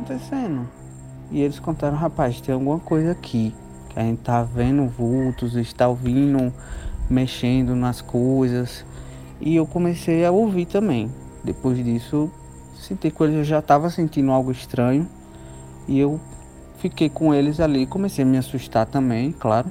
acontecendo? 0.00 0.66
E 1.30 1.40
eles 1.40 1.60
contaram, 1.60 1.96
rapaz, 1.96 2.40
tem 2.40 2.54
alguma 2.54 2.78
coisa 2.78 3.12
aqui. 3.12 3.54
Que 3.88 3.98
a 3.98 4.02
gente 4.02 4.20
tá 4.20 4.42
vendo 4.42 4.86
vultos, 4.86 5.54
está 5.54 5.88
ouvindo, 5.88 6.52
mexendo 7.08 7.76
nas 7.76 8.00
coisas. 8.00 8.84
E 9.40 9.56
eu 9.56 9.66
comecei 9.66 10.24
a 10.24 10.30
ouvir 10.30 10.66
também. 10.66 11.10
Depois 11.44 11.82
disso, 11.82 12.30
senti 12.74 13.10
eles, 13.10 13.34
eu 13.34 13.44
já 13.44 13.58
estava 13.60 13.90
sentindo 13.90 14.30
algo 14.30 14.50
estranho. 14.50 15.08
E 15.86 15.98
eu 15.98 16.20
fiquei 16.78 17.08
com 17.08 17.34
eles 17.34 17.60
ali, 17.60 17.86
comecei 17.86 18.24
a 18.24 18.26
me 18.26 18.38
assustar 18.38 18.86
também, 18.86 19.32
claro. 19.32 19.70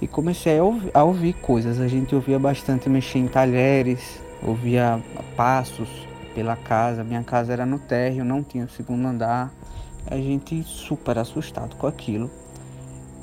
E 0.00 0.06
comecei 0.06 0.58
a 0.58 0.64
ouvir, 0.64 0.90
a 0.94 1.04
ouvir 1.04 1.32
coisas. 1.34 1.78
A 1.78 1.88
gente 1.88 2.14
ouvia 2.14 2.38
bastante 2.38 2.88
mexer 2.88 3.18
em 3.18 3.28
talheres, 3.28 4.20
ouvia 4.42 5.00
passos 5.36 6.11
pela 6.34 6.56
casa. 6.56 7.04
Minha 7.04 7.22
casa 7.22 7.52
era 7.52 7.64
no 7.64 7.78
térreo, 7.78 8.24
não 8.24 8.42
tinha 8.42 8.64
o 8.64 8.68
segundo 8.68 9.06
andar. 9.06 9.52
A 10.06 10.16
gente 10.16 10.62
super 10.64 11.18
assustado 11.18 11.76
com 11.76 11.86
aquilo. 11.86 12.30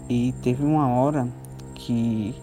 E 0.09 0.33
teve 0.41 0.63
uma 0.63 0.87
hora 0.87 1.27
que 1.75 2.35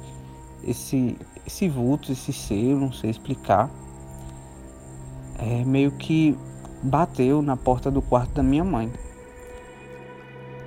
esse, 0.62 1.16
esse 1.46 1.68
vulto, 1.68 2.12
esse 2.12 2.32
ser, 2.32 2.74
não 2.74 2.92
sei 2.92 3.10
explicar, 3.10 3.70
é, 5.38 5.64
meio 5.64 5.92
que 5.92 6.36
bateu 6.82 7.42
na 7.42 7.56
porta 7.56 7.90
do 7.90 8.00
quarto 8.00 8.34
da 8.34 8.42
minha 8.42 8.64
mãe. 8.64 8.92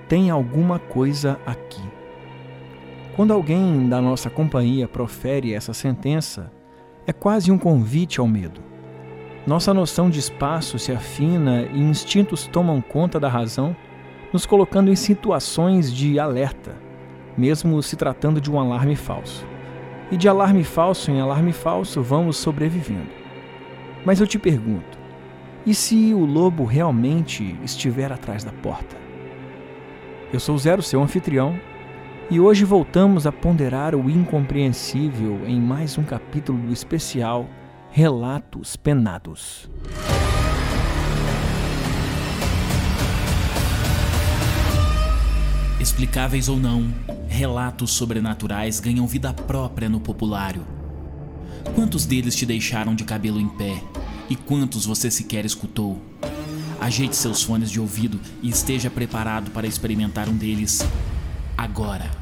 Tem 0.07 0.29
alguma 0.29 0.79
coisa 0.79 1.39
aqui. 1.45 1.83
Quando 3.15 3.33
alguém 3.33 3.87
da 3.87 4.01
nossa 4.01 4.29
companhia 4.29 4.87
profere 4.87 5.53
essa 5.53 5.73
sentença, 5.73 6.51
é 7.05 7.13
quase 7.13 7.51
um 7.51 7.57
convite 7.57 8.19
ao 8.19 8.27
medo. 8.27 8.68
Nossa 9.49 9.73
noção 9.73 10.11
de 10.11 10.19
espaço 10.19 10.77
se 10.77 10.91
afina 10.91 11.63
e 11.73 11.79
instintos 11.79 12.45
tomam 12.45 12.79
conta 12.79 13.19
da 13.19 13.27
razão, 13.27 13.75
nos 14.31 14.45
colocando 14.45 14.91
em 14.91 14.95
situações 14.95 15.91
de 15.91 16.19
alerta, 16.19 16.75
mesmo 17.35 17.81
se 17.81 17.95
tratando 17.95 18.39
de 18.39 18.51
um 18.51 18.59
alarme 18.59 18.95
falso. 18.95 19.43
E 20.11 20.17
de 20.17 20.29
alarme 20.29 20.63
falso 20.63 21.09
em 21.09 21.19
alarme 21.19 21.51
falso 21.51 22.03
vamos 22.03 22.37
sobrevivendo. 22.37 23.09
Mas 24.05 24.21
eu 24.21 24.27
te 24.27 24.37
pergunto: 24.37 24.99
e 25.65 25.73
se 25.73 26.13
o 26.13 26.25
lobo 26.25 26.63
realmente 26.63 27.57
estiver 27.63 28.11
atrás 28.11 28.43
da 28.43 28.51
porta? 28.51 28.95
Eu 30.31 30.39
sou 30.39 30.59
Zero, 30.59 30.83
seu 30.83 31.01
anfitrião, 31.01 31.59
e 32.29 32.39
hoje 32.39 32.63
voltamos 32.63 33.25
a 33.25 33.31
ponderar 33.31 33.95
o 33.95 34.11
incompreensível 34.11 35.39
em 35.47 35.59
mais 35.59 35.97
um 35.97 36.03
capítulo 36.03 36.71
especial 36.71 37.49
Relatos 37.91 38.75
Penados. 38.75 39.67
Explicáveis 45.79 46.47
ou 46.47 46.57
não, 46.57 46.93
relatos 47.27 47.91
sobrenaturais 47.91 48.79
ganham 48.79 49.07
vida 49.07 49.33
própria 49.33 49.89
no 49.89 49.99
populário. 49.99 50.65
Quantos 51.73 52.05
deles 52.05 52.35
te 52.35 52.45
deixaram 52.45 52.93
de 52.93 53.03
cabelo 53.03 53.39
em 53.39 53.49
pé 53.49 53.81
e 54.29 54.35
quantos 54.35 54.85
você 54.85 55.09
sequer 55.09 55.43
escutou? 55.43 55.99
Ajeite 56.79 57.15
seus 57.15 57.41
fones 57.41 57.71
de 57.71 57.79
ouvido 57.79 58.19
e 58.43 58.49
esteja 58.49 58.91
preparado 58.91 59.49
para 59.49 59.67
experimentar 59.67 60.29
um 60.29 60.37
deles 60.37 60.85
agora. 61.57 62.18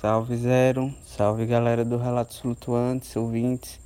Salve 0.00 0.34
Zero, 0.34 0.94
salve 1.04 1.44
galera 1.44 1.84
do 1.84 1.98
Relatos 1.98 2.38
Flutuantes, 2.38 3.14
ouvintes. 3.16 3.78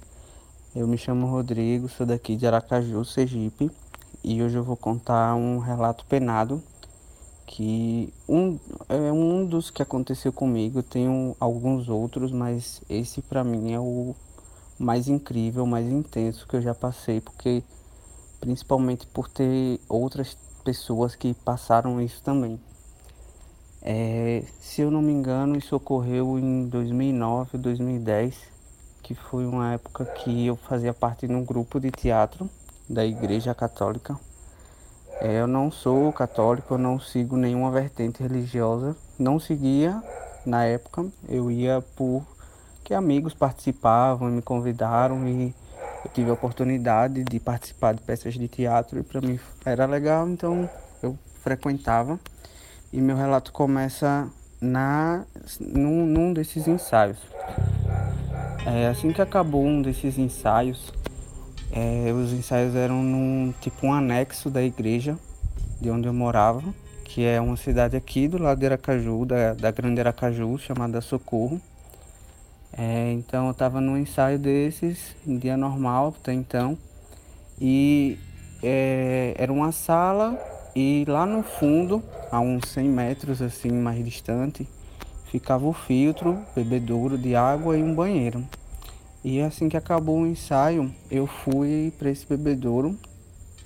Eu 0.73 0.87
me 0.87 0.97
chamo 0.97 1.27
Rodrigo, 1.27 1.89
sou 1.89 2.07
daqui 2.07 2.37
de 2.37 2.47
Aracaju, 2.47 3.05
Sergipe, 3.05 3.69
e 4.23 4.41
hoje 4.41 4.57
eu 4.57 4.63
vou 4.63 4.77
contar 4.77 5.35
um 5.35 5.59
relato 5.59 6.05
penado 6.05 6.63
que 7.45 8.15
um, 8.29 8.57
é 8.89 9.11
um 9.11 9.45
dos 9.45 9.73
que 9.73 9.83
aconteceu 9.83 10.33
comigo, 10.33 10.85
tenho 10.85 11.35
alguns 11.41 11.89
outros, 11.89 12.31
mas 12.31 12.81
esse 12.89 13.21
para 13.21 13.43
mim 13.43 13.73
é 13.73 13.81
o 13.81 14.15
mais 14.79 15.09
incrível, 15.09 15.67
mais 15.67 15.89
intenso 15.89 16.47
que 16.47 16.55
eu 16.55 16.63
já 16.63 16.77
passei, 16.77 17.21
porque 17.21 17.61
principalmente 18.41 19.05
por 19.09 19.29
ter 19.29 19.81
outras 19.89 20.39
pessoas 20.63 21.17
que 21.17 21.35
passaram 21.35 22.01
isso 22.01 22.23
também. 22.23 22.61
É, 23.87 24.43
se 24.63 24.81
eu 24.81 24.91
não 24.91 25.03
me 25.03 25.13
engano, 25.13 25.59
isso 25.59 25.77
ocorreu 25.77 26.39
em 26.39 26.67
2009, 26.69 27.59
2010, 27.59 28.35
que 29.03 29.15
foi 29.15 29.45
uma 29.45 29.75
época 29.75 30.07
que 30.07 30.47
eu 30.47 30.57
fazia 30.57 30.95
parte 30.95 31.27
de 31.27 31.35
um 31.35 31.45
grupo 31.45 31.79
de 31.79 31.91
teatro 31.91 32.49
da 32.89 33.05
Igreja 33.05 33.55
Católica. 33.55 34.19
É, 35.21 35.41
eu 35.41 35.47
não 35.47 35.71
sou 35.71 36.11
católico, 36.15 36.75
eu 36.75 36.79
não 36.79 36.99
sigo 36.99 37.37
nenhuma 37.37 37.71
vertente 37.71 38.23
religiosa, 38.23 38.97
não 39.19 39.39
seguia 39.39 40.03
na 40.47 40.65
época, 40.65 41.07
eu 41.29 41.51
ia 41.51 41.85
por 41.95 42.27
que 42.83 42.95
amigos 42.95 43.35
participavam 43.35 44.31
e 44.31 44.33
me 44.33 44.43
convidaram 44.43 45.29
e 45.29 45.55
eu 46.05 46.11
tive 46.11 46.31
a 46.31 46.35
oportunidade 46.35 47.23
de 47.23 47.39
participar 47.39 47.93
de 47.93 48.01
peças 48.01 48.33
de 48.33 48.49
teatro 48.49 48.99
e 48.99 49.03
para 49.03 49.21
mim 49.21 49.39
era 49.65 49.85
legal, 49.85 50.27
então 50.27 50.69
eu 51.03 51.19
frequentava. 51.43 52.19
E 52.95 53.01
meu 53.01 53.17
relato 53.17 53.53
começa 53.53 54.31
na, 54.61 55.25
num, 55.59 56.07
num 56.07 56.33
desses 56.33 56.69
ensaios. 56.69 57.19
É, 58.65 58.87
assim 58.87 59.11
que 59.13 59.21
acabou 59.21 59.67
um 59.67 59.83
desses 59.83 60.17
ensaios, 60.17 60.93
é, 61.73 62.13
os 62.13 62.33
ensaios 62.33 62.77
eram 62.77 63.03
num 63.03 63.53
tipo 63.61 63.89
um 63.89 63.93
anexo 63.93 64.49
da 64.49 64.63
igreja 64.63 65.19
de 65.81 65.91
onde 65.91 66.07
eu 66.07 66.15
morava, 66.15 66.63
que 67.05 67.25
é 67.25 67.41
uma 67.41 67.57
cidade 67.57 67.97
aqui 67.97 68.29
do 68.29 68.39
lado 68.39 68.61
de 68.61 68.67
Aracaju, 68.67 69.27
da, 69.27 69.55
da 69.55 69.73
Grande 69.73 69.99
Aracaju, 69.99 70.57
chamada 70.57 71.01
Socorro. 71.01 71.61
É, 72.79 73.11
então 73.11 73.47
eu 73.47 73.51
estava 73.51 73.81
num 73.81 73.99
ensaio 73.99 74.39
desses, 74.39 75.17
em 75.27 75.37
dia 75.37 75.57
normal 75.57 76.15
até 76.17 76.33
então, 76.33 76.79
e 77.61 78.17
é, 78.63 79.35
era 79.37 79.53
uma 79.53 79.73
sala 79.73 80.54
e 80.77 81.05
lá 81.07 81.25
no 81.25 81.43
fundo, 81.43 82.03
a 82.33 82.41
uns 82.41 82.69
100 82.69 82.89
metros 82.89 83.41
assim 83.41 83.71
mais 83.71 84.05
distante, 84.05 84.69
ficava 85.27 85.67
o 85.67 85.73
filtro, 85.73 86.39
bebedouro 86.55 87.17
de 87.17 87.37
água 87.37 87.77
e 87.77 87.83
um 87.83 87.95
banheiro. 87.95 88.45
E 89.23 89.41
assim 89.41 89.69
que 89.69 89.77
acabou 89.77 90.21
o 90.21 90.27
ensaio, 90.27 90.93
eu 91.11 91.27
fui 91.27 91.93
para 91.99 92.11
esse 92.11 92.27
bebedouro 92.27 92.99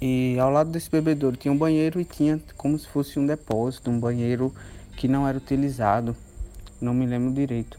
e 0.01 0.37
ao 0.39 0.51
lado 0.51 0.71
desse 0.71 0.89
bebedouro 0.89 1.37
tinha 1.37 1.51
um 1.51 1.59
banheiro 1.59 2.01
e 2.01 2.05
tinha 2.05 2.41
como 2.57 2.79
se 2.79 2.87
fosse 2.87 3.19
um 3.19 3.27
depósito, 3.27 3.91
um 3.91 3.99
banheiro 3.99 4.55
que 4.97 5.09
não 5.09 5.27
era 5.27 5.39
utilizado. 5.39 6.15
Não 6.81 6.95
me 6.95 7.07
lembro 7.07 7.33
direito. 7.33 7.79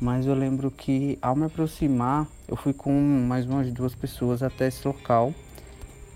Mas 0.00 0.26
eu 0.26 0.34
lembro 0.34 0.70
que 0.70 1.16
ao 1.22 1.36
me 1.36 1.44
aproximar, 1.44 2.26
eu 2.48 2.56
fui 2.56 2.72
com 2.72 2.92
mais 2.92 3.46
umas 3.46 3.70
duas 3.70 3.94
pessoas 3.94 4.42
até 4.42 4.66
esse 4.66 4.86
local. 4.86 5.32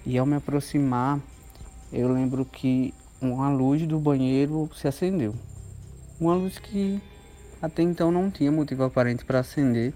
E 0.05 0.19
ao 0.19 0.27
me 0.27 0.35
aproximar, 0.35 1.21
eu 1.93 2.13
lembro 2.13 2.45
que 2.45 2.93
uma 3.21 3.51
luz 3.51 3.87
do 3.87 3.99
banheiro 3.99 4.69
se 4.77 4.87
acendeu. 4.87 5.35
Uma 6.21 6.35
luz 6.35 6.59
que 6.59 7.01
até 7.63 7.83
então 7.83 8.13
não 8.13 8.31
tinha 8.31 8.53
motivo 8.53 8.85
aparente 8.85 9.25
para 9.25 9.41
acender. 9.41 9.95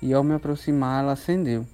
E 0.00 0.12
ao 0.12 0.24
me 0.24 0.34
aproximar, 0.34 1.04
ela 1.04 1.12
acendeu. 1.12 1.64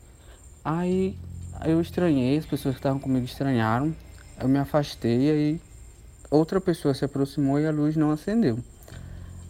Aí 0.62 1.16
eu 1.64 1.81
estranhei, 1.81 2.36
as 2.36 2.44
pessoas 2.44 2.75
que 2.75 2.80
estavam 2.80 3.00
comigo 3.00 3.24
estranharam. 3.24 3.95
Eu 4.39 4.48
me 4.48 4.59
afastei 4.59 5.30
e 5.30 5.60
outra 6.30 6.60
pessoa 6.60 6.92
se 6.92 7.04
aproximou 7.04 7.59
e 7.59 7.66
a 7.66 7.71
luz 7.71 7.97
não 7.97 8.10
acendeu. 8.10 8.59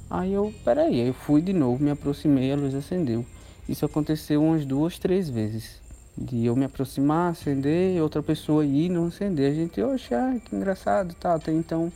Aí 0.08 0.32
eu, 0.32 0.54
peraí, 0.64 1.00
eu 1.00 1.12
fui 1.12 1.42
de 1.42 1.52
novo, 1.52 1.82
me 1.82 1.90
aproximei 1.90 2.52
a 2.52 2.56
luz 2.56 2.74
acendeu. 2.74 3.26
Isso 3.68 3.84
aconteceu 3.84 4.42
umas 4.42 4.64
duas, 4.64 4.98
três 4.98 5.28
vezes 5.28 5.87
de 6.18 6.46
eu 6.46 6.56
me 6.56 6.64
aproximar, 6.64 7.30
acender, 7.30 7.96
e 7.96 8.00
outra 8.00 8.22
pessoa 8.22 8.64
ir 8.64 8.86
e 8.86 8.88
não 8.88 9.06
acender. 9.06 9.52
A 9.52 9.54
gente, 9.54 9.80
oxe, 9.80 10.08
que 10.44 10.56
engraçado, 10.56 11.14
tá, 11.14 11.34
até 11.34 11.52
então, 11.52 11.92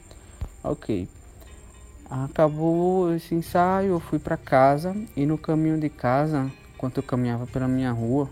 ok. 0.63 1.09
Acabou 2.09 3.13
esse 3.15 3.35
ensaio, 3.35 3.91
eu 3.91 4.01
fui 4.01 4.19
para 4.19 4.37
casa 4.37 4.95
e 5.17 5.27
no 5.27 5.37
caminho 5.37 5.79
de 5.79 5.89
casa, 5.89 6.51
enquanto 6.75 6.99
eu 6.99 7.03
caminhava 7.03 7.47
pela 7.47 7.67
minha 7.67 7.91
rua, 7.91 8.29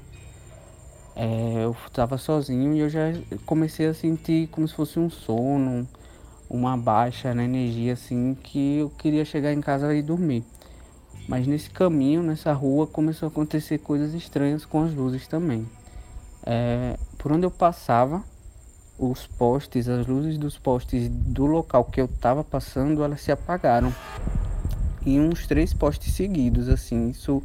é, 1.16 1.64
eu 1.64 1.75
estava 1.87 2.16
sozinho 2.19 2.75
e 2.75 2.81
eu 2.81 2.88
já 2.88 3.12
comecei 3.44 3.87
a 3.87 3.94
sentir 3.94 4.48
como 4.48 4.69
se 4.69 4.75
fosse 4.75 4.98
um 4.98 5.10
sono, 5.10 5.88
uma 6.48 6.76
baixa 6.76 7.34
na 7.34 7.44
energia 7.44 7.94
assim, 7.94 8.37
que 8.42 8.78
eu 8.78 8.90
queria 8.90 9.25
chegar 9.25 9.52
em 9.52 9.60
casa 9.60 9.92
e 9.94 10.02
dormir. 10.02 10.44
Mas 11.26 11.46
nesse 11.46 11.70
caminho, 11.70 12.22
nessa 12.22 12.52
rua, 12.52 12.87
começou 12.87 13.26
a 13.26 13.31
acontecer 13.31 13.78
coisas 13.78 14.14
estranhas 14.14 14.64
com 14.64 14.82
as 14.82 14.94
luzes 14.94 15.26
também 15.26 15.66
é, 16.44 16.96
por 17.19 17.32
onde 17.32 17.44
eu 17.44 17.50
passava, 17.50 18.22
os 18.98 19.26
postes, 19.26 19.88
as 19.88 20.06
luzes 20.06 20.37
dos 20.37 20.58
postes 20.58 21.08
do 21.08 21.46
local 21.46 21.84
que 21.84 22.00
eu 22.00 22.04
estava 22.04 22.44
passando, 22.44 23.02
elas 23.02 23.20
se 23.20 23.32
apagaram. 23.32 23.92
Em 25.04 25.19
uns 25.19 25.46
três 25.46 25.72
postes 25.72 26.14
seguidos, 26.14 26.69
assim, 26.69 27.08
isso 27.08 27.42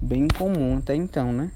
bem 0.00 0.26
comum 0.28 0.78
até 0.78 0.94
então, 0.94 1.32
né? 1.32 1.50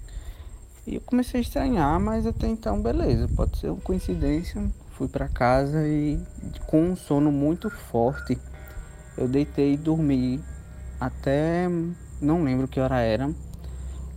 E 0.87 0.97
eu 0.97 1.01
comecei 1.01 1.41
a 1.41 1.43
estranhar, 1.43 1.99
mas 1.99 2.27
até 2.27 2.47
então, 2.47 2.83
beleza, 2.83 3.29
pode 3.35 3.59
ser 3.59 3.69
uma 3.69 3.81
coincidência. 3.81 4.63
Fui 4.91 5.09
para 5.09 5.29
casa 5.29 5.87
e 5.87 6.21
com 6.67 6.91
um 6.91 6.97
sono 6.97 7.33
muito 7.33 7.71
forte, 7.71 8.39
eu 9.17 9.27
deitei 9.27 9.73
e 9.73 9.77
dormi 9.79 10.41
até 11.01 11.67
não 12.21 12.45
lembro 12.45 12.69
que 12.69 12.79
hora 12.79 13.01
era, 13.01 13.31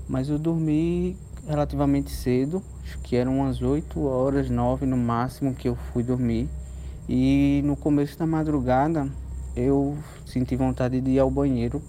mas 0.07 0.27
eu 0.27 0.37
dormi 0.37 1.17
relativamente 1.47 2.11
cedo, 2.11 2.63
acho 2.83 2.97
que 2.99 3.15
eram 3.15 3.39
umas 3.39 3.61
8 3.61 3.99
horas, 4.01 4.49
9 4.49 4.85
no 4.85 4.97
máximo 4.97 5.53
que 5.53 5.67
eu 5.67 5.75
fui 5.75 6.03
dormir. 6.03 6.49
E 7.07 7.61
no 7.65 7.75
começo 7.75 8.17
da 8.17 8.25
madrugada 8.25 9.07
eu 9.55 9.97
senti 10.25 10.55
vontade 10.55 11.01
de 11.01 11.11
ir 11.11 11.19
ao 11.19 11.29
banheiro. 11.29 11.81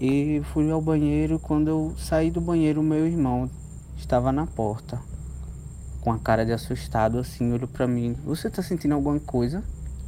E 0.00 0.40
fui 0.52 0.70
ao 0.70 0.80
banheiro, 0.80 1.38
quando 1.38 1.68
eu 1.68 1.94
saí 1.98 2.30
do 2.30 2.40
banheiro, 2.40 2.82
meu 2.82 3.06
irmão 3.06 3.50
estava 3.96 4.30
na 4.30 4.46
porta, 4.46 5.00
com 6.00 6.12
a 6.12 6.18
cara 6.18 6.46
de 6.46 6.52
assustado 6.52 7.18
assim, 7.18 7.52
olhou 7.52 7.68
para 7.68 7.86
mim. 7.86 8.16
Você 8.24 8.48
tá 8.48 8.62
sentindo 8.62 8.94
alguma 8.94 9.18
coisa? 9.18 9.62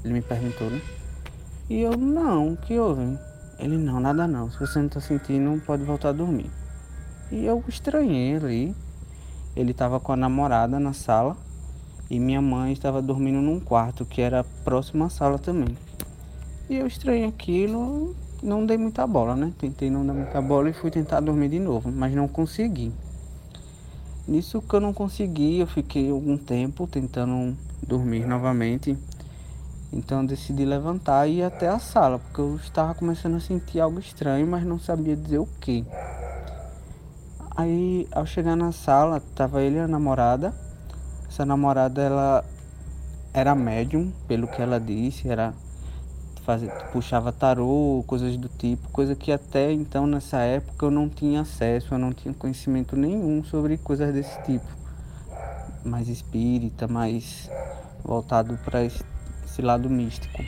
Ele 0.04 0.14
me 0.14 0.22
perguntou, 0.22 0.70
né? 0.70 0.80
E 1.68 1.80
eu, 1.80 1.96
não, 1.96 2.52
o 2.52 2.56
que 2.56 2.78
houve? 2.78 3.18
Ele, 3.58 3.76
não, 3.76 4.00
nada 4.00 4.26
não. 4.26 4.50
Se 4.50 4.58
você 4.58 4.78
não 4.78 4.88
tá 4.88 5.00
sentindo, 5.00 5.60
pode 5.66 5.82
voltar 5.84 6.08
a 6.08 6.12
dormir. 6.12 6.50
E 7.30 7.44
eu 7.44 7.62
estranhei 7.68 8.36
ali. 8.36 8.74
Ele 9.54 9.70
estava 9.70 10.00
com 10.00 10.12
a 10.12 10.16
namorada 10.16 10.80
na 10.80 10.92
sala 10.92 11.36
e 12.10 12.18
minha 12.18 12.42
mãe 12.42 12.72
estava 12.72 13.00
dormindo 13.00 13.40
num 13.40 13.60
quarto 13.60 14.04
que 14.04 14.20
era 14.20 14.44
próximo 14.64 15.04
à 15.04 15.10
sala 15.10 15.38
também. 15.38 15.76
E 16.68 16.76
eu 16.76 16.86
estranhei 16.86 17.26
aquilo, 17.26 18.14
não 18.42 18.66
dei 18.66 18.76
muita 18.76 19.06
bola, 19.06 19.36
né? 19.36 19.52
Tentei 19.58 19.90
não 19.90 20.04
dar 20.04 20.14
muita 20.14 20.40
bola 20.40 20.70
e 20.70 20.72
fui 20.72 20.90
tentar 20.90 21.20
dormir 21.20 21.48
de 21.48 21.60
novo, 21.60 21.90
mas 21.90 22.14
não 22.14 22.26
consegui. 22.26 22.92
Nisso 24.26 24.60
que 24.62 24.74
eu 24.74 24.80
não 24.80 24.92
consegui, 24.92 25.58
eu 25.58 25.66
fiquei 25.66 26.10
algum 26.10 26.36
tempo 26.36 26.86
tentando 26.86 27.56
dormir 27.86 28.26
novamente. 28.26 28.96
Então 29.92 30.22
eu 30.22 30.26
decidi 30.26 30.64
levantar 30.64 31.26
e 31.26 31.38
ir 31.38 31.42
até 31.42 31.68
a 31.68 31.78
sala, 31.78 32.18
porque 32.18 32.40
eu 32.40 32.56
estava 32.56 32.94
começando 32.94 33.34
a 33.36 33.40
sentir 33.40 33.80
algo 33.80 33.98
estranho, 33.98 34.46
mas 34.46 34.64
não 34.64 34.78
sabia 34.78 35.16
dizer 35.16 35.38
o 35.38 35.48
que. 35.60 35.84
Aí, 37.60 38.08
ao 38.10 38.24
chegar 38.24 38.56
na 38.56 38.72
sala, 38.72 39.20
tava 39.34 39.60
ele 39.60 39.76
e 39.76 39.80
a 39.80 39.86
namorada. 39.86 40.54
Essa 41.28 41.44
namorada, 41.44 42.00
ela 42.00 42.42
era 43.34 43.54
médium, 43.54 44.10
pelo 44.26 44.48
que 44.48 44.62
ela 44.62 44.80
disse, 44.80 45.28
era 45.28 45.52
fazia, 46.42 46.70
puxava 46.90 47.30
tarô, 47.30 48.02
coisas 48.06 48.34
do 48.38 48.48
tipo, 48.48 48.88
coisa 48.88 49.14
que 49.14 49.30
até 49.30 49.70
então 49.70 50.06
nessa 50.06 50.38
época 50.38 50.86
eu 50.86 50.90
não 50.90 51.06
tinha 51.06 51.42
acesso, 51.42 51.92
eu 51.92 51.98
não 51.98 52.14
tinha 52.14 52.32
conhecimento 52.32 52.96
nenhum 52.96 53.44
sobre 53.44 53.76
coisas 53.76 54.10
desse 54.14 54.42
tipo. 54.44 54.66
Mais 55.84 56.08
espírita, 56.08 56.88
mais 56.88 57.50
voltado 58.02 58.58
para 58.64 58.82
esse 58.82 59.60
lado 59.60 59.90
místico. 59.90 60.42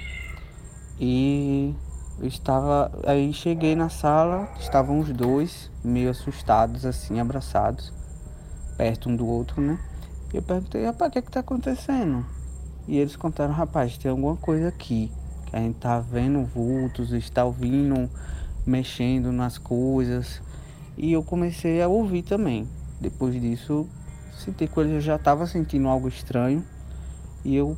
E 0.99 1.75
eu 2.21 2.29
estava. 2.29 2.91
Aí 3.07 3.33
cheguei 3.33 3.75
na 3.75 3.89
sala, 3.89 4.49
estavam 4.59 5.01
os 5.01 5.13
dois, 5.13 5.71
meio 5.85 6.11
assustados, 6.11 6.85
assim, 6.85 7.19
abraçados, 7.21 7.93
perto 8.77 9.09
um 9.09 9.17
do 9.17 9.27
outro, 9.27 9.61
né? 9.61 9.79
E 10.33 10.37
eu 10.37 10.43
perguntei, 10.43 10.85
rapaz, 10.85 11.11
o 11.11 11.13
que 11.13 11.19
é 11.19 11.23
que 11.23 11.31
tá 11.31 11.41
acontecendo? 11.41 12.25
E 12.87 12.99
eles 12.99 13.17
contaram, 13.17 13.53
rapaz, 13.53 13.97
tem 13.97 14.11
alguma 14.11 14.37
coisa 14.37 14.69
aqui. 14.69 15.11
Que 15.47 15.57
a 15.57 15.59
gente 15.59 15.79
tá 15.79 16.01
vendo 16.01 16.45
vultos, 16.45 17.13
está 17.13 17.45
ouvindo, 17.45 18.09
mexendo 18.67 19.31
nas 19.33 19.59
coisas. 19.59 20.41
E 20.97 21.13
eu 21.13 21.23
comecei 21.23 21.83
a 21.83 21.89
ouvir 21.89 22.23
também. 22.23 22.69
Depois 23.01 23.39
disso, 23.41 23.87
senti 24.33 24.67
que 24.67 24.81
eles, 24.81 24.93
eu 24.93 25.01
já 25.01 25.17
estava 25.17 25.47
sentindo 25.47 25.89
algo 25.89 26.09
estranho. 26.09 26.65
E 27.45 27.55
eu 27.55 27.77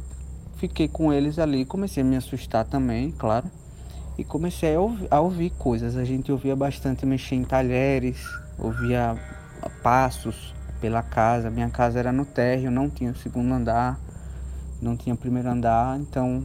fiquei 0.56 0.86
com 0.86 1.12
eles 1.12 1.38
ali, 1.38 1.64
comecei 1.64 2.02
a 2.02 2.06
me 2.06 2.16
assustar 2.16 2.64
também, 2.64 3.10
claro 3.10 3.50
e 4.16 4.25
comecei 4.25 4.75
a 4.75 4.81
ouvir, 4.81 5.08
a 5.11 5.20
ouvir, 5.20 5.50
coisas. 5.50 5.96
A 5.96 6.05
gente 6.05 6.31
ouvia 6.31 6.55
bastante 6.55 7.05
mexer 7.05 7.34
em 7.34 7.44
talheres, 7.44 8.22
ouvia 8.58 9.16
passos 9.82 10.55
pela 10.81 11.02
casa. 11.02 11.50
Minha 11.50 11.70
casa 11.70 11.99
era 11.99 12.12
no 12.12 12.25
térreo, 12.25 12.70
não 12.70 12.88
tinha 12.88 13.11
o 13.11 13.16
segundo 13.16 13.52
andar, 13.52 13.99
não 14.81 14.96
tinha 14.96 15.14
o 15.14 15.19
primeiro 15.19 15.49
andar, 15.49 15.99
então 15.99 16.44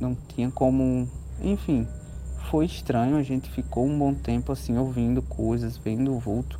não 0.00 0.16
tinha 0.28 0.50
como. 0.50 1.08
Enfim, 1.42 1.86
foi 2.50 2.64
estranho. 2.64 3.16
A 3.16 3.22
gente 3.22 3.50
ficou 3.50 3.86
um 3.86 3.98
bom 3.98 4.14
tempo 4.14 4.52
assim 4.52 4.78
ouvindo 4.78 5.20
coisas, 5.22 5.76
vendo 5.76 6.14
o 6.14 6.18
vulto. 6.18 6.58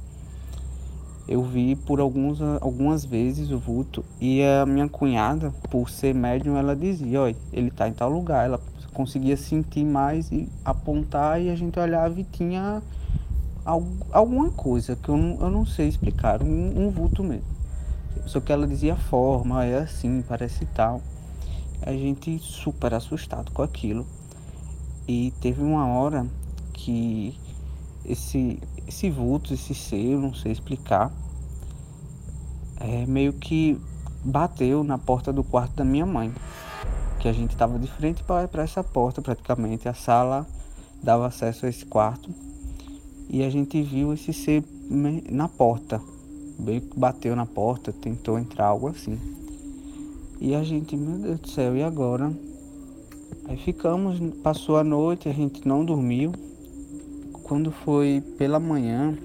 Eu 1.29 1.45
vi 1.45 1.77
por 1.77 2.01
alguns, 2.01 2.41
algumas 2.61 3.05
vezes 3.05 3.51
o 3.51 3.59
vulto 3.59 4.05
e 4.21 4.43
a 4.43 4.67
minha 4.67 4.89
cunhada, 4.89 5.53
por 5.71 5.89
ser 5.89 6.13
médium, 6.13 6.57
ela 6.57 6.75
dizia: 6.75 7.21
Olha, 7.21 7.37
ele 7.53 7.69
está 7.69 7.89
em 7.89 7.93
tal 7.93 8.11
lugar. 8.11 8.45
Ela 8.45 8.61
conseguia 8.93 9.37
sentir 9.37 9.85
mais 9.85 10.31
e 10.31 10.49
apontar 10.65 11.41
e 11.41 11.51
a 11.51 11.55
gente 11.55 11.79
olhava 11.79 12.21
e 12.21 12.25
tinha 12.25 12.83
alguma 13.65 14.51
coisa 14.51 14.97
que 14.97 15.09
eu 15.09 15.17
não, 15.17 15.39
eu 15.41 15.51
não 15.51 15.67
sei 15.67 15.89
explicar, 15.89 16.43
um, 16.43 16.87
um 16.87 16.91
vulto 16.91 17.23
mesmo. 17.23 17.45
Só 18.27 18.41
que 18.41 18.53
ela 18.53 18.67
dizia 18.67 18.97
forma, 18.97 19.65
é 19.65 19.79
assim, 19.79 20.23
parece 20.27 20.67
tal. 20.67 21.01
A 21.83 21.93
gente 21.93 22.39
super 22.39 22.95
assustado 22.95 23.51
com 23.53 23.63
aquilo. 23.63 24.07
E 25.09 25.33
teve 25.41 25.63
uma 25.63 25.87
hora 25.87 26.27
que 26.73 27.37
esse, 28.05 28.61
esse 28.87 29.11
vulto, 29.11 29.55
esse 29.55 29.75
ser, 29.75 30.17
não 30.17 30.35
sei 30.35 30.53
explicar, 30.53 31.13
é, 32.79 33.07
meio 33.07 33.33
que 33.33 33.81
bateu 34.25 34.85
na 34.85 34.99
porta 34.99 35.33
do 35.33 35.43
quarto 35.43 35.75
da 35.77 35.85
minha 35.85 36.07
mãe 36.07 36.33
que 37.21 37.29
a 37.29 37.33
gente 37.33 37.51
estava 37.51 37.79
de 37.79 37.87
frente 37.87 38.25
para 38.25 38.63
essa 38.63 38.83
porta 38.83 39.21
praticamente. 39.21 39.89
A 39.89 39.95
sala 39.95 40.47
dava 41.03 41.27
acesso 41.27 41.67
a 41.67 41.69
esse 41.69 41.85
quarto 41.85 42.31
e 43.29 43.43
a 43.43 43.51
gente 43.51 43.81
viu 43.83 44.13
esse 44.13 44.33
ser 44.33 44.65
na 45.31 45.47
porta. 45.47 46.01
Veio 46.59 46.83
bateu 46.97 47.37
na 47.37 47.47
porta, 47.47 47.93
tentou 47.93 48.39
entrar, 48.39 48.67
algo 48.67 48.89
assim. 48.89 49.19
E 50.41 50.55
a 50.55 50.63
gente, 50.63 50.97
meu 50.97 51.19
Deus 51.19 51.41
do 51.41 51.49
céu, 51.49 51.77
e 51.77 51.83
agora? 51.83 52.33
Aí 53.45 53.57
ficamos, 53.59 54.19
passou 54.43 54.79
a 54.79 54.85
noite, 54.85 55.29
a 55.29 55.33
gente 55.33 55.67
não 55.69 55.85
dormiu. 55.85 56.33
Quando 57.43 57.71
foi 57.71 58.23
pela 58.39 58.59
manhã, 58.59 59.17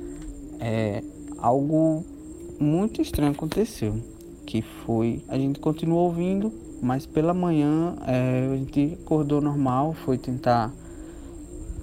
é, 0.59 1.01
algo 1.37 2.03
muito 2.59 3.01
estranho 3.01 3.31
aconteceu. 3.31 3.95
Que 4.45 4.61
foi, 4.61 5.23
a 5.27 5.37
gente 5.37 5.59
continuou 5.59 6.05
ouvindo 6.05 6.64
mas 6.81 7.05
pela 7.05 7.33
manhã 7.33 7.95
é, 8.07 8.49
a 8.53 8.57
gente 8.57 8.97
acordou 9.01 9.41
normal, 9.41 9.93
foi 9.93 10.17
tentar 10.17 10.71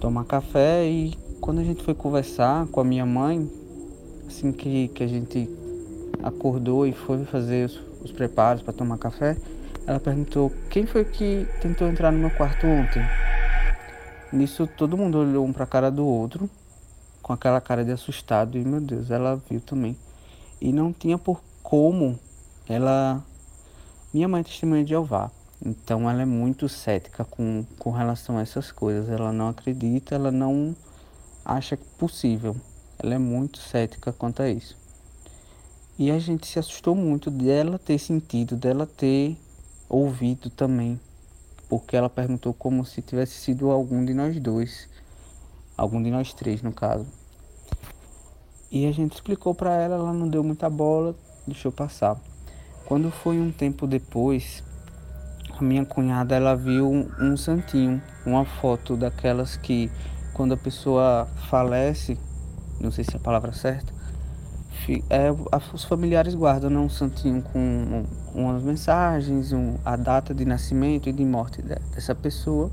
tomar 0.01 0.25
café 0.25 0.85
e 0.87 1.15
quando 1.41 1.61
a 1.61 1.65
gente 1.65 1.83
foi 1.83 1.95
conversar 1.95 2.67
com 2.67 2.81
a 2.81 2.85
minha 2.85 3.07
mãe, 3.07 3.51
assim 4.27 4.53
que, 4.53 4.89
que 4.89 5.03
a 5.03 5.07
gente 5.07 5.49
acordou 6.23 6.87
e 6.87 6.93
foi 6.93 7.25
fazer 7.25 7.67
os, 7.67 7.81
os 8.03 8.13
preparos 8.13 8.63
para 8.63 8.73
tomar 8.73 8.99
café, 8.99 9.37
ela 9.87 9.99
perguntou 9.99 10.53
quem 10.71 10.87
foi 10.87 11.05
que 11.05 11.47
tentou 11.61 11.89
entrar 11.89 12.13
no 12.13 12.19
meu 12.19 12.31
quarto 12.31 12.67
ontem. 12.67 13.03
Nisso 14.33 14.67
todo 14.67 14.97
mundo 14.97 15.19
olhou 15.19 15.45
um 15.45 15.53
para 15.53 15.65
a 15.65 15.67
cara 15.67 15.91
do 15.91 16.07
outro, 16.07 16.49
com 17.21 17.33
aquela 17.33 17.61
cara 17.61 17.85
de 17.85 17.93
assustado 17.93 18.57
e 18.57 18.65
meu 18.65 18.81
Deus, 18.81 19.11
ela 19.11 19.41
viu 19.49 19.61
também. 19.61 19.97
E 20.61 20.73
não 20.73 20.93
tinha 20.93 21.19
por 21.19 21.41
como 21.63 22.19
ela 22.69 23.23
minha 24.13 24.29
mãe 24.29 24.41
é 24.43 24.45
testemunha 24.45 24.85
de 24.85 24.91
Jeová, 24.91 25.31
então 25.65 26.11
ela 26.11 26.23
é 26.23 26.27
muito 26.27 26.69
cética 26.69 27.25
com, 27.25 27.65
com 27.79 27.91
relação 27.91 28.37
a 28.37 28.43
essas 28.43 28.73
coisas. 28.73 29.09
Ela 29.09 29.33
não 29.33 29.49
acredita, 29.49 30.15
ela 30.15 30.33
não 30.33 30.75
acha 31.45 31.79
possível. 31.97 32.57
Ela 32.99 33.15
é 33.15 33.19
muito 33.19 33.59
cética 33.59 34.13
quanto 34.13 34.43
a 34.43 34.51
isso. 34.51 34.77
E 35.97 36.11
a 36.11 36.19
gente 36.19 36.47
se 36.47 36.59
assustou 36.59 36.97
muito 36.97 37.31
dela 37.31 37.79
ter 37.79 37.99
sentido, 37.99 38.57
dela 38.57 38.87
ter 38.87 39.37
ouvido 39.89 40.51
também. 40.51 41.01
Porque 41.69 41.97
ela 41.97 42.11
perguntou 42.11 42.53
como 42.53 42.85
se 42.85 43.01
tivesse 43.01 43.35
sido 43.35 43.71
algum 43.71 44.05
de 44.05 44.13
nós 44.13 44.39
dois. 44.41 44.89
Algum 45.77 46.03
de 46.03 46.11
nós 46.11 46.35
três, 46.35 46.61
no 46.61 46.73
caso. 46.73 47.07
E 48.71 48.85
a 48.87 48.93
gente 48.93 49.15
explicou 49.15 49.55
para 49.55 49.75
ela, 49.75 49.95
ela 49.95 50.13
não 50.13 50.29
deu 50.29 50.43
muita 50.43 50.69
bola, 50.69 51.15
deixou 51.47 51.71
passar. 51.71 52.21
Quando 52.85 53.11
foi 53.11 53.41
um 53.41 53.51
tempo 53.51 53.87
depois, 53.87 54.63
a 55.59 55.63
minha 55.63 55.85
cunhada 55.85 56.35
ela 56.35 56.55
viu 56.55 56.91
um, 56.91 57.37
santinho, 57.37 58.03
uma 58.27 58.45
foto 58.45 58.97
daquelas 58.97 59.57
que 59.57 59.91
quando 60.35 60.55
a 60.55 60.57
pessoa 60.57 61.29
falece, 61.49 62.19
não 62.81 62.91
sei 62.91 63.05
se 63.05 63.15
é 63.15 63.17
a 63.17 63.21
palavra 63.21 63.53
certa, 63.53 63.93
é, 65.11 65.31
os 65.73 65.85
familiares 65.85 66.35
guardam 66.35 66.69
né, 66.69 66.79
um 66.79 66.89
santinho 66.89 67.41
com 67.43 67.59
um, 67.59 68.05
umas 68.35 68.63
mensagens, 68.63 69.53
um, 69.53 69.77
a 69.85 69.95
data 69.95 70.35
de 70.35 70.45
nascimento 70.45 71.09
e 71.09 71.13
de 71.13 71.25
morte 71.25 71.63
dessa 71.63 72.15
pessoa. 72.15 72.71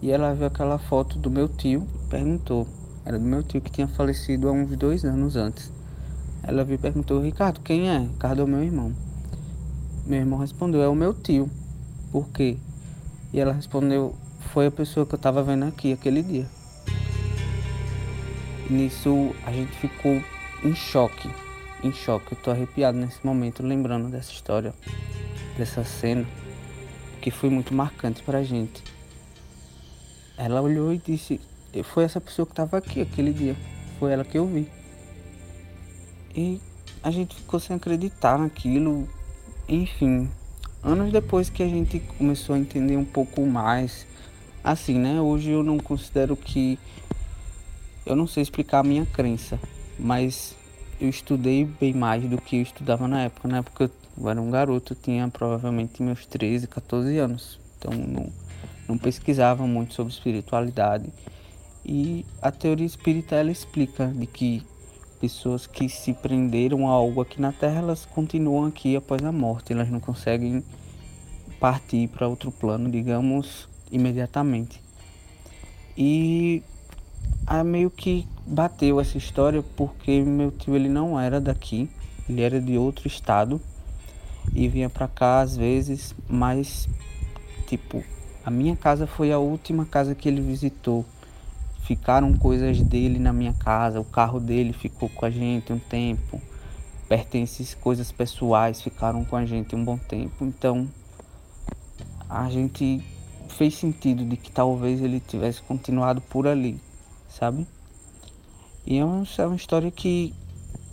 E 0.00 0.10
ela 0.10 0.32
viu 0.32 0.46
aquela 0.46 0.78
foto 0.78 1.18
do 1.18 1.30
meu 1.30 1.48
tio, 1.48 1.86
perguntou. 2.08 2.66
Era 3.04 3.18
do 3.18 3.24
meu 3.24 3.42
tio 3.42 3.60
que 3.60 3.70
tinha 3.70 3.88
falecido 3.88 4.48
há 4.48 4.52
uns 4.52 4.76
dois 4.76 5.04
anos 5.04 5.34
antes. 5.34 5.72
Ela 6.42 6.64
veio 6.64 6.76
e 6.76 6.78
perguntou, 6.78 7.20
Ricardo, 7.20 7.60
quem 7.60 7.88
é? 7.90 7.98
Ricardo 7.98 8.42
é 8.42 8.44
o 8.44 8.48
meu 8.48 8.62
irmão. 8.62 8.94
Meu 10.10 10.18
irmão 10.18 10.40
respondeu, 10.40 10.82
é 10.82 10.88
o 10.88 10.94
meu 10.96 11.14
tio. 11.14 11.48
Por 12.10 12.28
quê? 12.30 12.56
E 13.32 13.38
ela 13.38 13.52
respondeu, 13.52 14.12
foi 14.52 14.66
a 14.66 14.70
pessoa 14.72 15.06
que 15.06 15.14
eu 15.14 15.16
estava 15.16 15.40
vendo 15.40 15.66
aqui 15.66 15.92
aquele 15.92 16.20
dia. 16.20 16.48
E 18.68 18.72
nisso 18.72 19.32
a 19.46 19.52
gente 19.52 19.70
ficou 19.76 20.20
em 20.64 20.74
choque, 20.74 21.30
em 21.84 21.92
choque. 21.92 22.32
Eu 22.32 22.38
tô 22.38 22.50
arrepiado 22.50 22.98
nesse 22.98 23.24
momento 23.24 23.62
lembrando 23.62 24.08
dessa 24.08 24.32
história, 24.32 24.74
dessa 25.56 25.84
cena, 25.84 26.26
que 27.20 27.30
foi 27.30 27.48
muito 27.48 27.72
marcante 27.72 28.20
pra 28.24 28.42
gente. 28.42 28.82
Ela 30.36 30.60
olhou 30.60 30.92
e 30.92 30.98
disse, 30.98 31.40
foi 31.84 32.02
essa 32.02 32.20
pessoa 32.20 32.46
que 32.46 32.52
estava 32.52 32.78
aqui 32.78 33.00
aquele 33.00 33.32
dia, 33.32 33.54
foi 34.00 34.10
ela 34.10 34.24
que 34.24 34.36
eu 34.36 34.44
vi. 34.44 34.68
E 36.34 36.60
a 37.00 37.12
gente 37.12 37.36
ficou 37.36 37.60
sem 37.60 37.76
acreditar 37.76 38.36
naquilo, 38.36 39.08
enfim, 39.70 40.28
anos 40.82 41.12
depois 41.12 41.48
que 41.48 41.62
a 41.62 41.68
gente 41.68 42.00
começou 42.18 42.56
a 42.56 42.58
entender 42.58 42.96
um 42.96 43.04
pouco 43.04 43.46
mais, 43.46 44.04
assim, 44.64 44.98
né? 44.98 45.20
Hoje 45.20 45.50
eu 45.50 45.62
não 45.62 45.78
considero 45.78 46.36
que. 46.36 46.76
Eu 48.04 48.16
não 48.16 48.26
sei 48.26 48.42
explicar 48.42 48.80
a 48.80 48.82
minha 48.82 49.06
crença, 49.06 49.60
mas 49.96 50.56
eu 51.00 51.08
estudei 51.08 51.64
bem 51.64 51.94
mais 51.94 52.24
do 52.24 52.40
que 52.40 52.56
eu 52.56 52.62
estudava 52.62 53.06
na 53.06 53.22
época. 53.22 53.46
Na 53.46 53.58
época 53.58 53.88
eu 54.18 54.28
era 54.28 54.42
um 54.42 54.50
garoto, 54.50 54.94
eu 54.94 54.96
tinha 55.00 55.28
provavelmente 55.28 56.02
meus 56.02 56.26
13, 56.26 56.66
14 56.66 57.16
anos. 57.18 57.60
Então 57.78 57.92
não, 57.92 58.32
não 58.88 58.98
pesquisava 58.98 59.64
muito 59.68 59.94
sobre 59.94 60.12
espiritualidade. 60.12 61.08
E 61.86 62.26
a 62.42 62.50
teoria 62.50 62.86
espírita 62.86 63.36
ela 63.36 63.52
explica 63.52 64.08
de 64.08 64.26
que 64.26 64.66
pessoas 65.20 65.66
que 65.66 65.88
se 65.88 66.14
prenderam 66.14 66.88
a 66.88 66.92
algo 66.92 67.20
aqui 67.20 67.40
na 67.40 67.52
Terra, 67.52 67.78
elas 67.78 68.06
continuam 68.06 68.66
aqui 68.66 68.96
após 68.96 69.22
a 69.22 69.30
morte, 69.30 69.72
elas 69.72 69.90
não 69.90 70.00
conseguem 70.00 70.64
partir 71.60 72.08
para 72.08 72.26
outro 72.26 72.50
plano, 72.50 72.90
digamos, 72.90 73.68
imediatamente. 73.92 74.80
E 75.96 76.62
aí 77.46 77.62
meio 77.62 77.90
que 77.90 78.26
bateu 78.46 78.98
essa 78.98 79.18
história 79.18 79.62
porque 79.76 80.22
meu 80.22 80.50
tio 80.50 80.74
ele 80.74 80.88
não 80.88 81.20
era 81.20 81.38
daqui, 81.40 81.90
ele 82.28 82.40
era 82.40 82.60
de 82.60 82.78
outro 82.78 83.06
estado 83.06 83.60
e 84.54 84.66
vinha 84.68 84.88
para 84.88 85.06
cá 85.06 85.40
às 85.40 85.56
vezes, 85.56 86.14
mas 86.26 86.88
tipo, 87.66 88.02
a 88.44 88.50
minha 88.50 88.74
casa 88.74 89.06
foi 89.06 89.30
a 89.30 89.38
última 89.38 89.84
casa 89.84 90.14
que 90.14 90.28
ele 90.28 90.40
visitou 90.40 91.04
ficaram 91.84 92.32
coisas 92.34 92.82
dele 92.82 93.18
na 93.18 93.32
minha 93.32 93.52
casa, 93.52 94.00
o 94.00 94.04
carro 94.04 94.38
dele 94.38 94.72
ficou 94.72 95.08
com 95.08 95.26
a 95.26 95.30
gente 95.30 95.72
um 95.72 95.78
tempo, 95.78 96.40
pertences, 97.08 97.74
coisas 97.74 98.12
pessoais 98.12 98.80
ficaram 98.80 99.24
com 99.24 99.36
a 99.36 99.44
gente 99.44 99.74
um 99.74 99.84
bom 99.84 99.96
tempo. 99.96 100.44
Então 100.44 100.88
a 102.28 102.48
gente 102.48 103.02
fez 103.48 103.74
sentido 103.74 104.24
de 104.24 104.36
que 104.36 104.50
talvez 104.50 105.02
ele 105.02 105.20
tivesse 105.20 105.60
continuado 105.62 106.20
por 106.20 106.46
ali, 106.46 106.80
sabe? 107.28 107.66
E 108.86 108.98
é 108.98 109.04
uma, 109.04 109.24
é 109.38 109.46
uma 109.46 109.56
história 109.56 109.90
que 109.90 110.32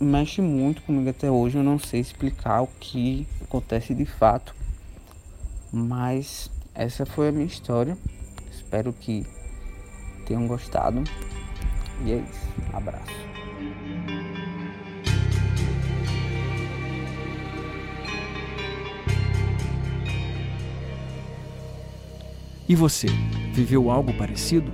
mexe 0.00 0.40
muito 0.40 0.82
comigo 0.82 1.08
até 1.08 1.30
hoje. 1.30 1.56
Eu 1.56 1.62
não 1.62 1.78
sei 1.78 2.00
explicar 2.00 2.62
o 2.62 2.68
que 2.80 3.26
acontece 3.42 3.94
de 3.94 4.04
fato, 4.04 4.54
mas 5.72 6.50
essa 6.74 7.06
foi 7.06 7.28
a 7.28 7.32
minha 7.32 7.46
história. 7.46 7.96
Espero 8.50 8.92
que 8.92 9.24
tenham 10.28 10.46
gostado. 10.46 11.02
E 12.04 12.12
é 12.12 12.16
isso. 12.16 12.48
Abraço. 12.72 13.18
E 22.68 22.74
você, 22.74 23.06
viveu 23.54 23.90
algo 23.90 24.12
parecido? 24.12 24.70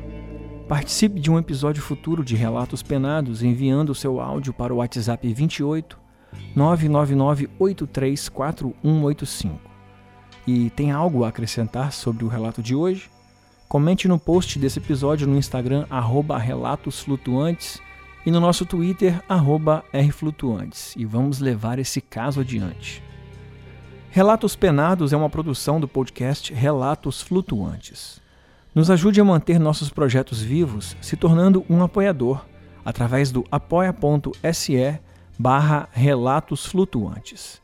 Participe 0.69 1.21
de 1.21 1.31
um 1.31 1.39
episódio 1.39 1.81
futuro 1.81 2.25
de 2.25 2.35
Relatos 2.35 2.83
Penados 2.83 3.45
enviando 3.45 3.95
seu 3.95 4.21
áudio 4.21 4.53
para 4.53 4.75
o 4.75 4.79
WhatsApp 4.79 5.33
28 5.33 5.97
999 6.57 7.49
834185. 7.61 9.61
E 10.47 10.69
tem 10.71 10.91
algo 10.91 11.23
a 11.23 11.29
acrescentar 11.29 11.93
sobre 11.93 12.25
o 12.25 12.29
relato 12.29 12.61
de 12.61 12.75
hoje? 12.75 13.13
Comente 13.75 14.07
no 14.07 14.21
post 14.21 14.57
desse 14.57 14.78
episódio 14.78 15.26
no 15.26 15.37
Instagram, 15.37 15.85
arroba 15.90 16.38
Relatos 16.38 17.00
Flutuantes, 17.00 17.83
e 18.25 18.31
no 18.31 18.38
nosso 18.38 18.64
Twitter, 18.64 19.21
arroba 19.28 19.85
Rflutuantes, 19.93 20.95
e 20.97 21.04
vamos 21.04 21.40
levar 21.40 21.81
esse 21.81 22.00
caso 22.00 22.43
adiante. 22.43 23.02
Relatos 24.11 24.54
Penados 24.54 25.12
é 25.12 25.16
uma 25.16 25.28
produção 25.28 25.81
do 25.81 25.88
podcast 25.88 26.54
Relatos 26.54 27.21
Flutuantes. 27.21 28.21
Nos 28.73 28.93
ajude 28.93 29.21
a 29.21 29.25
manter 29.25 29.59
nossos 29.59 29.90
projetos 29.90 30.40
vivos 30.40 30.97
se 31.00 31.16
tornando 31.16 31.66
um 31.69 31.83
apoiador 31.83 32.47
através 32.85 33.33
do 33.33 33.45
apoia.se 33.50 35.00
barra 35.37 35.88
Relatos 35.90 36.64
Flutuantes. 36.64 37.61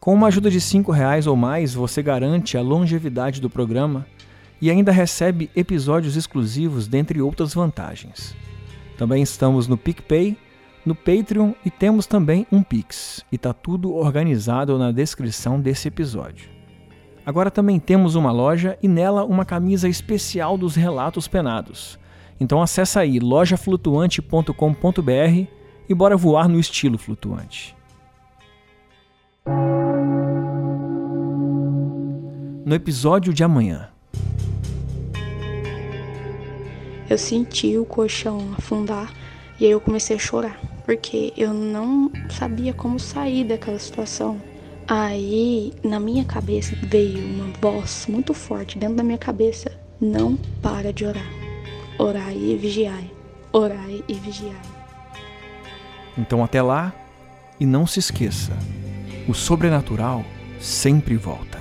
Com 0.00 0.14
uma 0.14 0.28
ajuda 0.28 0.50
de 0.50 0.56
R$ 0.56 0.82
reais 0.90 1.26
ou 1.26 1.36
mais, 1.36 1.74
você 1.74 2.02
garante 2.02 2.56
a 2.56 2.62
longevidade 2.62 3.42
do 3.42 3.50
programa 3.50 4.06
e 4.60 4.70
ainda 4.70 4.92
recebe 4.92 5.50
episódios 5.56 6.16
exclusivos, 6.16 6.86
dentre 6.86 7.20
outras 7.20 7.54
vantagens. 7.54 8.36
Também 8.98 9.22
estamos 9.22 9.66
no 9.66 9.76
PicPay, 9.76 10.36
no 10.84 10.94
Patreon 10.94 11.52
e 11.64 11.70
temos 11.70 12.06
também 12.06 12.46
um 12.52 12.62
Pix, 12.62 13.24
e 13.30 13.36
está 13.36 13.52
tudo 13.52 13.94
organizado 13.94 14.78
na 14.78 14.92
descrição 14.92 15.60
desse 15.60 15.88
episódio. 15.88 16.48
Agora 17.24 17.50
também 17.50 17.78
temos 17.78 18.14
uma 18.14 18.32
loja 18.32 18.78
e 18.82 18.88
nela 18.88 19.24
uma 19.24 19.44
camisa 19.44 19.88
especial 19.88 20.58
dos 20.58 20.74
relatos 20.74 21.28
penados. 21.28 21.98
Então 22.38 22.62
acessa 22.62 23.00
aí 23.00 23.18
lojaflutuante.com.br 23.18 25.46
e 25.88 25.94
bora 25.94 26.16
voar 26.16 26.48
no 26.48 26.58
estilo 26.58 26.96
flutuante. 26.96 27.76
No 32.64 32.74
episódio 32.74 33.34
de 33.34 33.44
amanhã, 33.44 33.90
eu 37.10 37.18
senti 37.18 37.76
o 37.76 37.84
colchão 37.84 38.54
afundar 38.56 39.12
e 39.58 39.64
aí 39.66 39.72
eu 39.72 39.80
comecei 39.80 40.14
a 40.14 40.18
chorar, 40.18 40.58
porque 40.86 41.32
eu 41.36 41.52
não 41.52 42.10
sabia 42.30 42.72
como 42.72 43.00
sair 43.00 43.44
daquela 43.44 43.78
situação. 43.78 44.40
Aí, 44.86 45.72
na 45.84 46.00
minha 46.00 46.24
cabeça, 46.24 46.74
veio 46.82 47.18
uma 47.18 47.52
voz 47.60 48.06
muito 48.08 48.32
forte 48.32 48.78
dentro 48.78 48.94
da 48.94 49.02
minha 49.02 49.18
cabeça: 49.18 49.70
não 50.00 50.36
para 50.62 50.92
de 50.92 51.04
orar. 51.04 51.28
Orai 51.98 52.36
e 52.36 52.56
vigiai. 52.56 53.10
Orai 53.52 54.02
e 54.08 54.14
vigiai. 54.14 54.62
Então, 56.16 56.42
até 56.42 56.62
lá, 56.62 56.94
e 57.58 57.66
não 57.66 57.86
se 57.86 57.98
esqueça: 57.98 58.56
o 59.28 59.34
sobrenatural 59.34 60.24
sempre 60.58 61.16
volta. 61.16 61.59